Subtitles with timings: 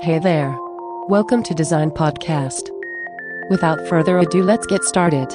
[0.00, 0.56] Hey there.
[1.08, 2.70] Welcome to Design Podcast.
[3.50, 5.28] Without further ado, let's get started.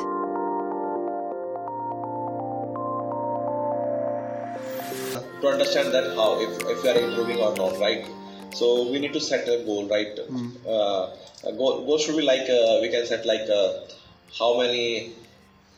[5.41, 8.05] to understand that how if, if we are improving or not right
[8.54, 10.18] so we need to set a goal right
[10.68, 11.09] uh,
[11.50, 13.73] a goal, goal should be like uh, we can set like uh,
[14.40, 15.12] how many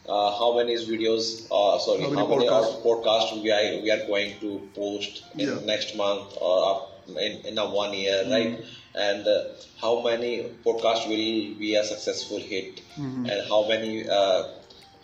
[0.07, 2.83] uh, how many videos uh, sorry How how many many, podcasts?
[2.83, 5.59] podcasts we are we are going to post in Yeah.
[5.65, 8.31] next month or up in, in a one year Mm-hmm.
[8.31, 9.43] right and uh,
[9.81, 10.31] how many
[10.65, 13.25] podcasts will be a successful hit Mm-hmm.
[13.25, 14.43] and how many uh,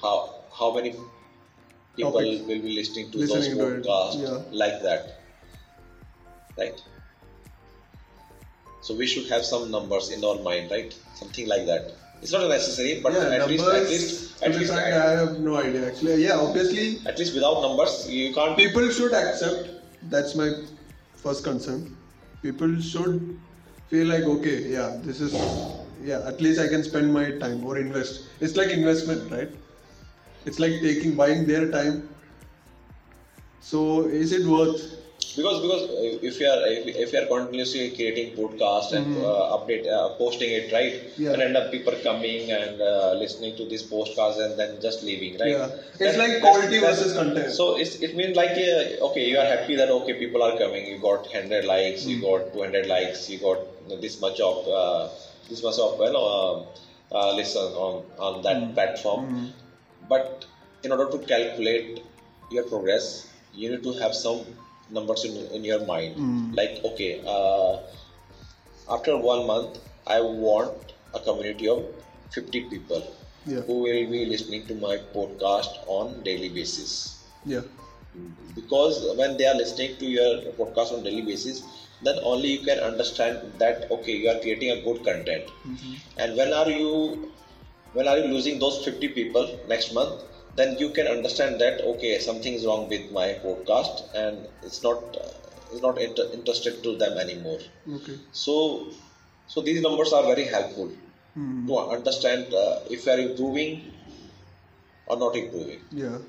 [0.02, 0.14] how
[0.60, 0.92] how many
[1.96, 2.42] people Topics.
[2.48, 4.38] will be listening to Listening those podcasts yeah.
[4.64, 5.20] like that
[6.58, 6.80] right
[8.82, 12.48] so we should have some numbers in our mind right something like that it's not
[12.50, 16.24] necessary but yeah, at least at least at least, I have no idea actually.
[16.24, 19.70] Yeah, obviously, at least without numbers you can't people should accept.
[20.10, 20.50] That's my
[21.24, 21.96] first concern.
[22.42, 23.40] People should
[23.88, 25.34] feel like okay, yeah, this is
[26.04, 26.22] yeah.
[26.26, 28.30] At least I can spend my time or invest.
[28.40, 29.50] It's like investment, right?
[30.46, 32.10] It's like taking buying their time.
[33.60, 34.98] So is it worth?
[35.36, 35.84] Because because
[36.30, 40.52] if you are if, if you are continuously creating podcast and uh, update uh, posting
[40.60, 41.22] it right Mm-hmm.
[41.24, 41.32] Yeah.
[41.34, 45.38] and end up people coming and uh, listening to this podcast and then just leaving
[45.44, 47.52] right Yeah, it's That- like quality that's- versus content.
[47.60, 50.86] so it's, it means like uh, okay you are happy that okay people are coming
[50.92, 52.10] you got 100 likes Mm.
[52.12, 53.60] you got 200 likes you got
[54.06, 55.08] this much of uh,
[55.50, 56.66] this much of you know um,
[57.18, 58.74] uh, listen on on that Mm.
[58.80, 59.24] platform
[60.14, 60.46] but
[60.84, 62.02] in order to calculate
[62.58, 63.08] your progress
[63.62, 64.42] you need to have some
[64.92, 66.16] numbers in, in your mind.
[66.54, 67.78] Like okay uh,
[68.96, 69.78] after one month
[70.16, 71.80] i want a community of
[72.38, 73.04] 50 people
[73.52, 73.62] Yeah.
[73.68, 76.92] who will be listening to my podcast on daily basis.
[77.54, 77.64] Yeah.
[78.56, 81.62] because when they are listening to your podcast on daily basis
[82.08, 85.44] then only you can understand that okay you are creating a good content.
[86.18, 86.92] And when are you
[87.94, 90.24] when are you losing those 50 people next month
[90.62, 95.18] then you can understand that okay something is wrong with my podcast and it's not
[95.26, 95.32] uh,
[95.72, 97.62] it's not inter- interested to them anymore
[98.00, 98.18] Okay.
[98.44, 98.56] so
[99.54, 100.90] so these numbers are very helpful
[101.70, 103.72] to understand uh, if you are improving
[105.08, 106.20] or not improving Yeah.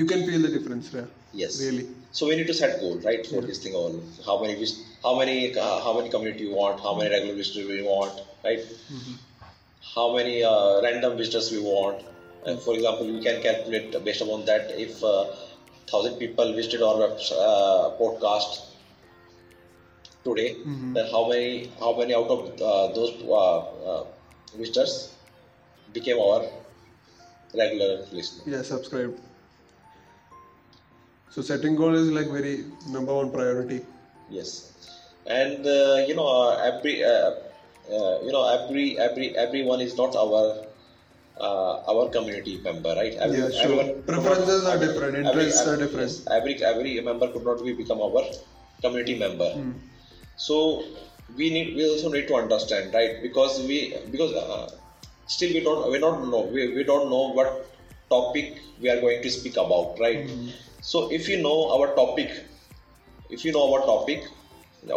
[0.00, 1.06] You can feel the difference, yeah.
[1.32, 1.60] Yes.
[1.60, 1.86] Really.
[2.12, 3.94] So we need to set goal, right, for this thing all.
[4.26, 4.54] How many,
[5.02, 8.60] how many, uh, how many community you want, how many regular visitors we want, right?
[9.94, 12.02] How many uh, random visitors we want.
[12.46, 15.26] And for example, we can calculate based upon that if uh,
[15.86, 18.64] thousand people visited our web, uh, podcast
[20.24, 20.56] today,
[20.94, 24.06] then how many, how many out of uh, those uh, uh,
[24.56, 25.14] visitors
[25.92, 26.46] became our
[27.54, 28.44] regular listener?
[28.56, 29.18] Yeah, subscribe.
[31.30, 33.84] So setting goal is like very number one priority.
[34.28, 34.72] Yes,
[35.26, 37.32] and uh, you know uh, every uh,
[37.90, 40.66] uh, you know every every everyone is not our
[41.48, 43.14] uh, our community member, right?
[43.14, 43.62] Every, Yeah, sure.
[43.64, 46.12] everyone- Preferences are different, interests are different.
[46.38, 48.24] every every member could not be become our
[48.82, 49.50] community member.
[49.58, 49.72] Hmm.
[50.36, 50.58] So
[51.36, 53.20] we need we also need to understand, right?
[53.26, 53.78] Because we
[54.14, 54.66] because uh,
[55.36, 57.50] still we don't we don't know we, we don't know what
[58.14, 60.28] topic we are going to speak about, right?
[60.30, 60.48] Hmm.
[60.80, 62.30] So if you know our topic,
[63.28, 64.24] if you know our topic,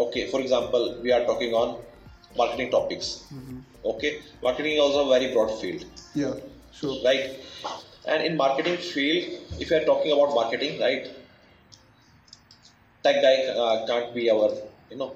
[0.06, 0.28] okay.
[0.28, 1.78] For example, we are talking on
[2.38, 3.26] marketing topics.
[3.34, 3.60] Mm-hmm.
[3.86, 5.84] Okay, marketing is also a very broad field
[6.16, 6.34] Yeah,
[6.72, 6.96] sure.
[7.04, 7.40] right
[8.06, 9.26] and in marketing field
[9.60, 11.06] if you are talking about marketing right
[13.04, 14.50] tech guy uh, can't be our
[14.90, 15.10] you know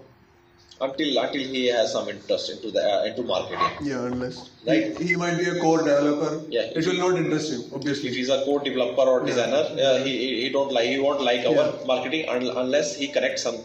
[0.85, 4.97] until until he has some interest into the uh, into marketing Yeah, unless Right.
[4.97, 6.31] he, he might be a core developer.
[6.49, 9.97] Yeah, It will not interest him, obviously if he's a core developer or designer uh,
[10.03, 11.85] he, he he don't like he won't like our Yeah.
[11.93, 13.57] marketing un- unless he connects some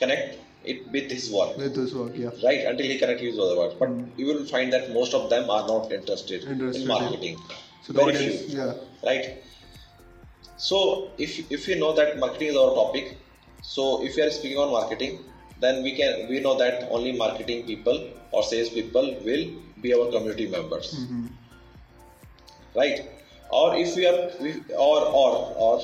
[0.00, 1.56] connect it with his work.
[1.56, 2.30] With this work, yeah.
[2.44, 4.08] right until he cannot use other work but mm.
[4.16, 6.94] you will find that most of them are not interested, Interested, in yeah.
[6.94, 7.38] marketing.
[7.82, 8.58] So the very audience, few.
[8.58, 8.72] yeah.
[9.04, 9.42] right.
[10.56, 13.16] So if if you know that marketing is our topic
[13.62, 15.18] so if you are speaking on marketing
[15.60, 17.98] then we can we know that only marketing people
[18.30, 19.44] or sales people will
[19.80, 20.94] be our community members.
[20.94, 21.26] Mm-hmm.
[22.74, 23.08] Right.
[23.50, 25.30] Or if we are we- or or
[25.66, 25.80] or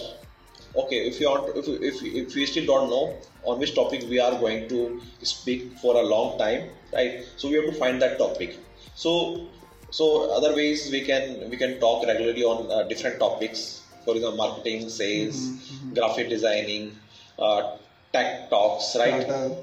[0.74, 3.04] okay if you want if, if if we still don't know
[3.44, 7.22] on which topic we are going to speak for a long time right?
[7.36, 8.58] So we have to find that topic.
[8.94, 9.48] So
[9.90, 13.82] so other ways we can we can talk regularly on uh, different topics.
[14.04, 15.50] For example marketing sales
[15.94, 16.96] graphic designing
[17.38, 17.76] uh,
[18.12, 19.26] tech talks right?
[19.26, 19.56] Data,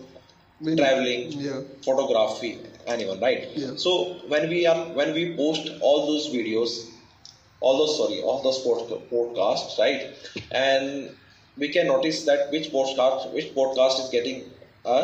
[0.60, 1.62] many- traveling Yeah.
[1.86, 2.52] photography
[2.88, 3.48] anyone right?
[3.56, 3.74] Yeah.
[3.76, 3.92] so
[4.34, 6.72] when we are when we post all those videos
[7.62, 10.02] all those sorry all those pod- podcasts right
[10.52, 11.10] and
[11.58, 14.44] we can notice that which podcast which podcast is getting
[14.86, 15.00] a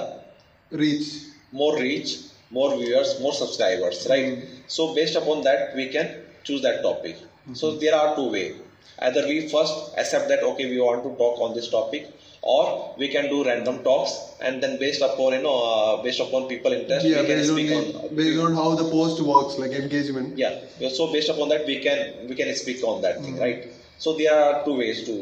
[0.71, 1.07] Reach.
[1.51, 2.17] more reach,
[2.49, 4.25] more viewers, more subscribers, right?
[4.37, 4.61] Mm-hmm.
[4.67, 6.09] So based upon that, we can
[6.43, 7.17] choose that topic.
[7.53, 7.79] So mm-hmm.
[7.79, 8.55] there are two ways.
[8.99, 12.09] Either we first accept that okay, we want to talk on this topic,
[12.45, 16.47] or we can do random talks, and then based upon you know, uh, based upon
[16.47, 18.15] people interest, Yeah, we can based on, on.
[18.15, 20.37] based on how the post works, like engagement.
[20.37, 20.89] Yeah.
[20.89, 23.25] So based upon that, we can we can speak on that Mm-hmm.
[23.25, 23.67] thing, right?
[23.97, 25.15] So there are two ways to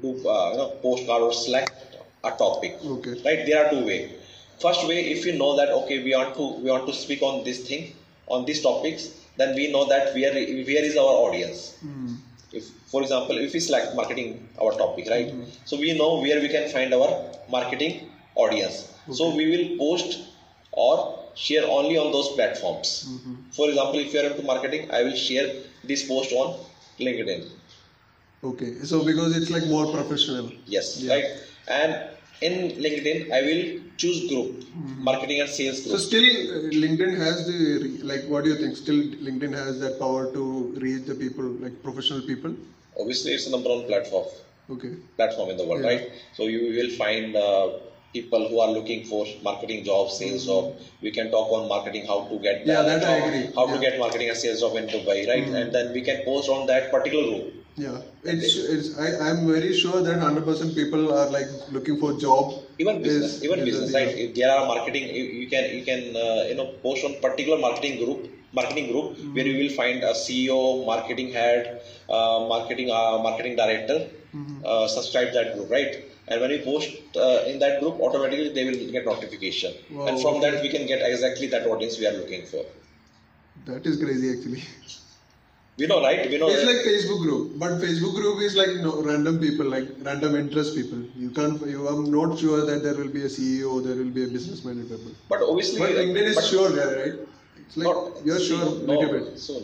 [0.00, 1.72] do uh, you know postcard or select
[2.24, 2.78] a topic.
[2.84, 3.14] Okay.
[3.28, 3.44] Right.
[3.46, 4.10] There are two ways.
[4.60, 7.42] First way, if you know that okay, we want to we want to speak on
[7.44, 7.94] this thing
[8.28, 11.74] on these topics, then we know that where where is our audience.
[11.84, 12.18] Mm.
[12.90, 15.28] For example, if we select marketing our topic, right?
[15.28, 15.44] Mm-hmm.
[15.64, 17.10] So we know where we can find our
[17.48, 18.92] marketing audience.
[19.12, 20.20] So we will post
[20.72, 23.08] or share only on those platforms.
[23.08, 23.34] Mm-hmm.
[23.52, 25.48] For example, if you are into marketing, I will share
[25.84, 26.58] this post on
[26.98, 27.48] LinkedIn.
[28.42, 30.50] Okay, so because it's like more professional.
[30.66, 31.14] Yes, Yeah.
[31.14, 31.26] right.
[31.68, 31.96] And
[32.40, 34.64] in LinkedIn, I will choose group,
[35.08, 38.24] marketing and sales group So still, uh, LinkedIn has the like.
[38.26, 38.76] What do you think?
[38.76, 40.44] Still, LinkedIn has that power to
[40.86, 42.54] reach the people, like professional people.
[43.00, 44.26] Obviously, it's the number one platform.
[44.74, 44.90] Okay.
[45.18, 45.88] platform in the world, Yeah.
[45.90, 46.02] right?
[46.36, 47.70] So you will find uh,
[48.16, 50.74] people who are looking for marketing jobs, sales job.
[51.06, 52.70] We can talk on marketing, how to get Mm-hmm.
[52.74, 53.40] Yeah, that I agree.
[53.56, 53.72] how Yeah.
[53.72, 53.74] Mm-hmm.
[53.74, 55.48] to get marketing and sales job in Dubai, right?
[55.62, 57.48] And then we can post on that particular group.
[57.82, 57.98] Yeah,
[58.32, 58.88] it's it's.
[59.04, 62.54] I I'm very sure that hundred percent people are like looking for job.
[62.82, 64.10] Even business, is- even is- business, right?
[64.24, 67.58] If there are marketing, you, you can you can uh, you know post on particular
[67.66, 68.26] marketing group,
[68.60, 69.34] marketing group Mm-hmm.
[69.36, 70.58] where you will find a CEO,
[70.92, 71.70] marketing head,
[72.10, 73.98] uh, marketing uh, marketing director.
[74.34, 74.64] Mm-hmm.
[74.64, 76.04] Uh, subscribe that group, right?
[76.28, 80.20] And when you post uh, in that group, automatically they will get notification, Wow, and
[80.20, 82.64] from that we can get exactly that audience we are looking for.
[83.66, 84.62] That is crazy actually.
[85.80, 86.28] We know, right?
[86.28, 86.48] We know.
[86.48, 90.74] It's like Facebook group, but Facebook group is like no, random people, like random interest
[90.76, 91.02] people.
[91.16, 91.60] You can't.
[91.66, 94.82] You are not sure that there will be a CEO, there will be a businessman
[94.82, 95.12] people.
[95.28, 97.28] but obviously, But LinkedIn is but sure there, right?
[97.62, 99.38] It's like not- you're sure no, little bit.
[99.38, 99.62] So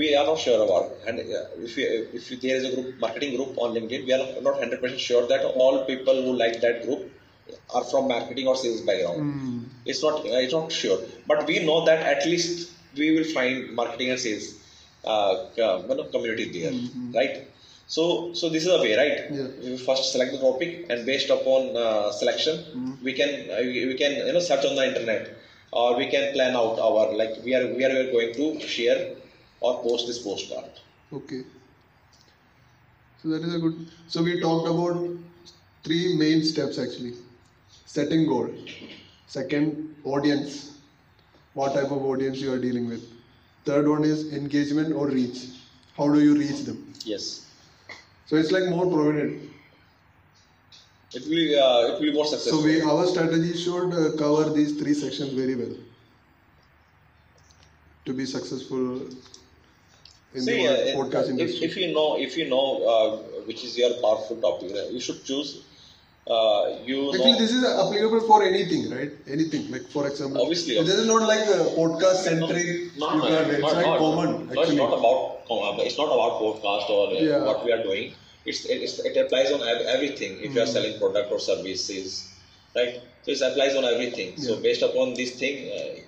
[0.00, 0.86] we are not sure about.
[1.06, 1.18] And
[1.66, 1.86] if you,
[2.18, 5.26] if there is a group marketing group on LinkedIn, we are not hundred percent sure
[5.32, 7.10] that all people who like that group
[7.74, 9.20] are from marketing or sales background.
[9.20, 9.64] Mm.
[9.84, 10.20] It's not.
[10.20, 10.98] Uh, it's not sure.
[11.26, 14.46] But we know that at least we will find marketing and sales
[15.04, 15.32] uh,
[15.66, 16.72] uh, community there,
[17.20, 17.46] right?
[17.86, 19.16] So, so this is a way, right?
[19.36, 19.48] Yeah.
[19.62, 23.96] We first select the topic, and based upon uh, selection, we can uh, we we
[24.02, 25.36] can you know search on the internet,
[25.72, 29.00] or we can plan out our like we are we are going to share
[29.60, 30.70] or post this postcard.
[31.12, 31.42] Okay.
[33.22, 33.86] So that is a good.
[34.08, 35.08] So we talked about
[35.84, 37.14] three main steps actually.
[37.86, 38.48] Setting goal.
[39.26, 40.78] Second, audience.
[41.54, 43.02] What type of audience you are dealing with.
[43.64, 45.46] Third one is engagement or reach.
[45.96, 46.92] How do you reach them?
[47.04, 47.46] Yes,
[48.26, 49.50] So it's like more prominent.
[51.12, 52.60] it will be, uh, it will be more successful.
[52.60, 55.74] So we our strategy should uh, cover these three sections very well
[58.04, 59.08] to be successful
[60.34, 61.66] in See, the uh, podcast if, industry.
[61.66, 63.16] if you know if you know uh,
[63.48, 65.62] which is your powerful topic, uh, you should choose.
[66.28, 69.10] Uh, you Actually, know, this is applicable for anything, right?
[69.26, 69.70] Anything.
[69.72, 72.96] Like for example, Obviously, this is not like a podcast centric.
[72.96, 77.08] No, no, can- it's not- common no, it's not about it's not about podcast or
[77.08, 77.42] uh, Yeah.
[77.44, 78.12] what we are doing.
[78.44, 79.60] It's, it's it applies on
[79.94, 80.38] everything.
[80.40, 80.54] If Mm.
[80.54, 82.28] you are selling product or services,
[82.76, 83.00] right?
[83.22, 84.36] So it applies on everything.
[84.36, 86.00] So based upon this thing, uh,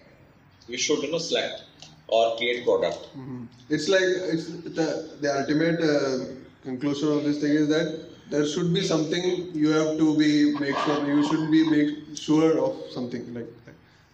[0.68, 1.64] you should you know select
[2.08, 3.08] or create product.
[3.16, 3.46] Mhm.
[3.68, 4.46] It's like it's
[4.78, 4.88] the
[5.20, 6.24] the ultimate uh,
[6.64, 7.88] conclusion of this thing is that
[8.30, 9.24] there should be something
[9.62, 11.90] you have to be make sure you should be make
[12.26, 13.50] sure of something like,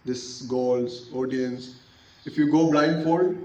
[0.05, 1.75] this goals audience.
[2.25, 3.35] If you go blindfold,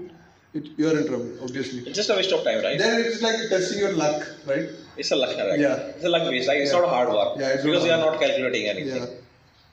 [0.53, 1.31] it, you are in trouble.
[1.43, 1.79] Obviously.
[1.87, 2.77] It's just a waste of time, right?
[2.79, 4.69] Then it's like testing your luck, right?
[4.97, 5.59] It's a luck, right?
[5.59, 5.75] Yeah.
[5.95, 6.47] It's a luck based.
[6.47, 6.79] Like, It's Yeah.
[6.79, 9.03] not hard work Yeah, it's because you are not calculating anything.
[9.03, 9.21] Yeah.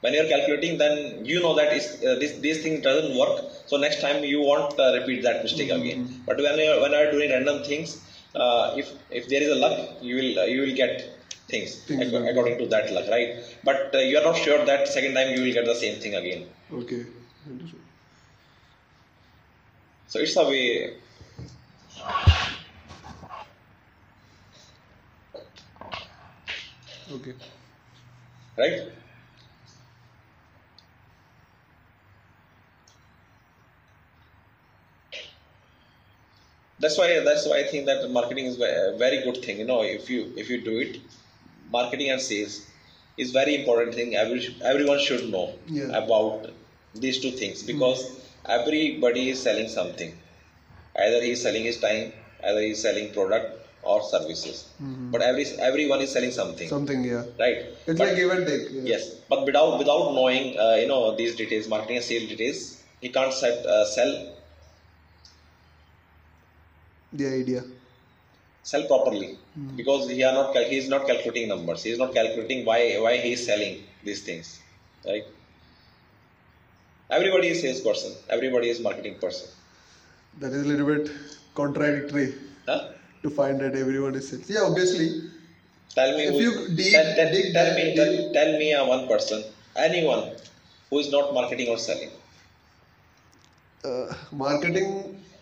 [0.03, 3.37] When you are calculating, then you know that is uh, this this thing doesn't work.
[3.71, 5.83] So next time you won't uh, repeat that mistake Mm-hmm.
[5.89, 6.23] again.
[6.27, 7.91] But when you are, when you are doing random things,
[8.35, 9.77] uh, if if there is a luck,
[10.09, 10.95] you will uh, you will get
[11.53, 12.27] things, Things done.
[12.33, 13.31] according to that luck, right?
[13.71, 16.15] But uh, you are not sure that second time you will get the same thing
[16.23, 16.47] again.
[16.81, 17.03] Okay.
[20.09, 20.97] So it's a way.
[27.13, 27.35] Okay.
[28.57, 29.02] right?
[36.83, 39.59] That's why that's why I think that marketing is a very good thing.
[39.63, 40.99] You know, if you if you do it,
[41.77, 42.55] marketing and sales
[43.17, 44.17] is very important thing.
[44.25, 44.41] Every
[44.73, 45.47] everyone should know
[45.79, 45.91] Yeah.
[46.03, 46.51] about
[47.05, 48.01] these two things because
[48.59, 50.13] everybody is selling something.
[51.05, 52.13] Either he is selling his time,
[52.49, 53.59] either he is selling product,
[53.91, 54.59] or services
[55.13, 57.23] but every everyone is selling something Something, yeah.
[57.45, 58.67] right It's But- like give and take.
[58.75, 58.83] Yeah.
[58.93, 62.61] yes but without without knowing uh, you know these details marketing and sales details
[63.01, 64.13] he can't set, uh, sell
[67.13, 67.63] The idea.
[68.71, 69.29] sell properly
[69.79, 73.13] because he are not he is not calculating numbers he is not calculating why why
[73.25, 73.75] he is selling
[74.09, 74.49] these things
[75.09, 75.27] right
[77.17, 79.49] everybody is salesperson everybody is marketing person
[80.43, 81.11] That is a little bit
[81.61, 82.29] contradictory
[82.71, 82.79] huh?
[83.25, 84.49] to find that everyone is sales.
[84.55, 85.09] Yeah, obviously.
[85.97, 88.69] tell me If who- you dig- tell, tell, dig tell me deep- tell, tell me
[88.79, 89.41] uh, one person
[89.89, 90.23] anyone
[90.91, 92.13] who is not marketing or selling
[93.91, 94.09] Uh,
[94.45, 94.89] marketing,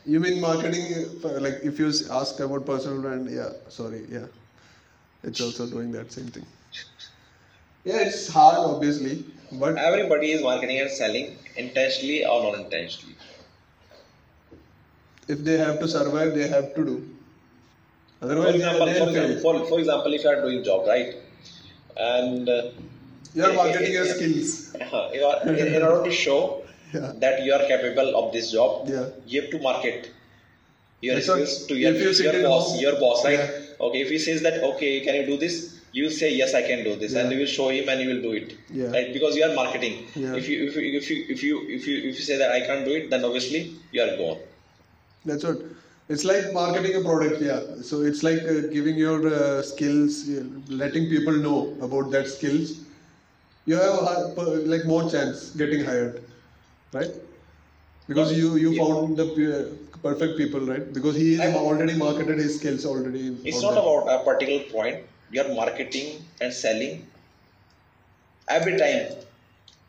[0.07, 0.85] you mean marketing,
[1.25, 4.27] uh, like if you ask about personal brand, yeah, sorry, yeah.
[5.23, 6.47] It's also doing that same thing.
[7.85, 13.17] Yeah, it's hard, obviously, but everybody is marketing and selling intentionally or not intentionally
[15.29, 16.97] if they have to survive, they have to do.
[18.19, 21.15] for Otherwise, example, they for example, for, for example, if you are doing job, right,
[21.97, 22.63] and uh,
[23.35, 24.75] You are marketing your skills.
[25.15, 26.60] you are, in, in order to show
[26.93, 27.13] Yeah.
[27.25, 29.07] that you are capable of this job, Yeah.
[29.27, 30.11] you have to market
[31.01, 32.71] your That's skills to your, you your boss.
[32.71, 33.39] home- Your boss, right?
[33.39, 33.85] Yeah.
[33.89, 35.77] Okay, if he says that, okay, can you do this?
[35.93, 38.23] You say yes, I can do this, and you will show him, and you will
[38.23, 38.91] do it, Yeah.
[38.97, 39.13] right?
[39.13, 39.95] Because you are marketing.
[40.15, 40.35] Yeah.
[40.41, 42.61] If you if you if you if you if you if you say that I
[42.67, 44.39] can't do it, then obviously you are gone.
[45.25, 45.59] That's what.
[46.15, 47.61] It's like marketing a product, yeah.
[47.89, 50.15] So it's like uh, giving your uh, skills,
[50.85, 52.73] letting people know about that skills.
[53.67, 56.23] You have a like more chance getting hired,
[56.93, 57.13] right?
[58.09, 58.85] Because you you Yeah.
[58.85, 59.27] found the
[60.07, 60.87] perfect people, right?
[60.99, 63.25] Because he is already marketed his skills already.
[63.51, 65.07] It's not about a particular point.
[65.35, 66.09] You are marketing
[66.41, 66.95] and selling
[68.49, 69.17] every time.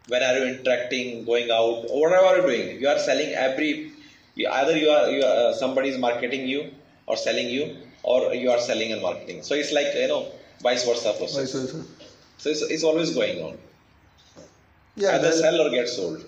[0.08, 3.92] When are you interacting, going out, or whatever you're doing, you are selling every.
[4.36, 6.62] You, either you are, you are uh, somebody is marketing you
[7.06, 9.44] or selling you, or you are selling and marketing.
[9.44, 10.22] So it's like you know
[10.62, 11.38] vice versa process.
[11.42, 11.86] Vice versa.
[12.38, 13.58] So it's, it's always going on.
[14.96, 16.26] Yeah, Either sell or get sold.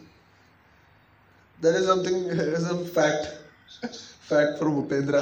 [1.63, 2.27] That is something.
[2.37, 3.27] That is some fact.
[4.31, 5.21] fact from Upendra.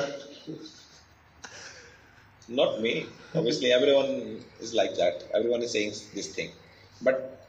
[2.48, 3.06] Not me.
[3.34, 5.24] Obviously, everyone is like that.
[5.34, 6.50] Everyone is saying this thing,
[7.02, 7.42] but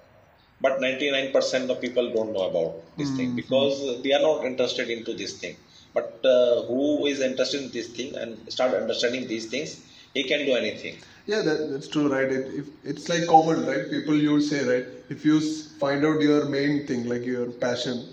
[0.61, 5.13] but 99% of people don't know about this thing because they are not interested into
[5.13, 5.57] this thing.
[5.93, 9.81] But uh, who is interested in this thing and start understanding these things,
[10.15, 10.99] he can do anything.
[11.27, 12.31] Yeah, that, that's true, right?
[12.31, 13.91] It, if, it's like common, right?
[13.91, 14.87] People you say, right?
[15.09, 15.41] If you
[15.81, 18.07] find out your main thing, like your passion,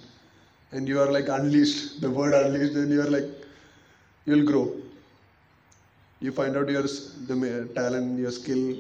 [0.72, 3.26] and you are like unleashed, the word unleashed, then you are like,
[4.26, 4.76] you'll grow.
[6.20, 8.76] You find out your the talent, your skill.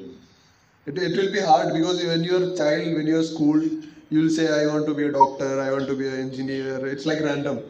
[0.85, 3.61] It, it will be hard because when you're a child, when you're school,
[4.09, 6.85] you'll say, I want to be a doctor, I want to be an engineer.
[6.85, 7.61] It's like random.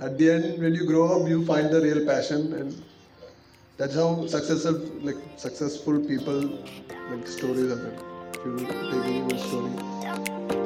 [0.00, 2.82] At the end, when you grow up, you find the real passion and
[3.78, 6.40] that's how successful like successful people
[7.10, 7.94] like stories are.
[8.34, 10.57] If you take any one story.